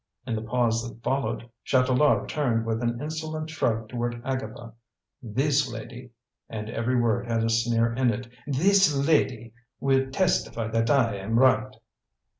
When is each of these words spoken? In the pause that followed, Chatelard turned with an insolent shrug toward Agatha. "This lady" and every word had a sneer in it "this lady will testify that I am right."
In 0.25 0.35
the 0.35 0.41
pause 0.41 0.81
that 0.89 1.03
followed, 1.03 1.47
Chatelard 1.63 2.27
turned 2.27 2.65
with 2.65 2.81
an 2.81 2.99
insolent 2.99 3.51
shrug 3.51 3.87
toward 3.87 4.19
Agatha. 4.25 4.73
"This 5.21 5.71
lady" 5.71 6.09
and 6.49 6.71
every 6.71 6.99
word 6.99 7.27
had 7.27 7.43
a 7.43 7.51
sneer 7.51 7.93
in 7.93 8.09
it 8.09 8.27
"this 8.47 8.95
lady 8.97 9.53
will 9.79 10.09
testify 10.09 10.69
that 10.69 10.89
I 10.89 11.17
am 11.17 11.37
right." 11.37 11.75